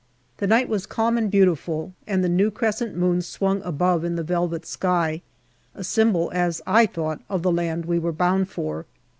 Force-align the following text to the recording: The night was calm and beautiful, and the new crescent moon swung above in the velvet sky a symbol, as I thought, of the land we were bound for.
The 0.37 0.47
night 0.47 0.67
was 0.67 0.87
calm 0.87 1.15
and 1.15 1.29
beautiful, 1.29 1.93
and 2.07 2.23
the 2.23 2.27
new 2.27 2.49
crescent 2.49 2.95
moon 2.97 3.21
swung 3.21 3.61
above 3.61 4.03
in 4.03 4.15
the 4.15 4.23
velvet 4.23 4.65
sky 4.65 5.21
a 5.75 5.83
symbol, 5.83 6.31
as 6.33 6.59
I 6.65 6.87
thought, 6.87 7.21
of 7.29 7.43
the 7.43 7.51
land 7.51 7.85
we 7.85 7.99
were 7.99 8.11
bound 8.11 8.49
for. 8.49 8.87